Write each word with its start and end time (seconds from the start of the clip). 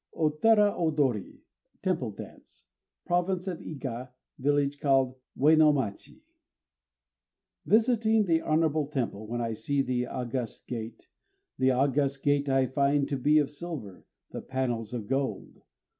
OTERA 0.15 0.73
ODORI 0.79 1.43
(TEMPLE 1.83 2.13
DANCE) 2.13 2.65
(Province 3.05 3.45
of 3.45 3.59
Iga, 3.59 4.09
village 4.39 4.79
called 4.79 5.13
Uenomachi) 5.37 6.21
Visiting 7.67 8.25
the 8.25 8.41
honorable 8.41 8.87
temple, 8.87 9.27
when 9.27 9.41
I 9.41 9.53
see 9.53 9.83
the 9.83 10.07
august 10.07 10.65
gate, 10.65 11.07
The 11.59 11.69
august 11.69 12.23
gate 12.23 12.49
I 12.49 12.65
find 12.65 13.07
to 13.09 13.15
be 13.15 13.37
of 13.37 13.51
silver, 13.51 14.03
the 14.31 14.41
panels 14.41 14.91
of 14.91 15.05
gold. 15.05 15.61